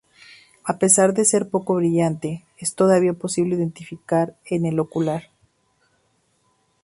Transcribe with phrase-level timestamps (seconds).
[0.63, 5.29] A pesar de ser poco brillante, es todavía posible identificarla en el ocular.